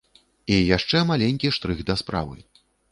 [0.55, 2.37] І яшчэ маленькі штрых да справы.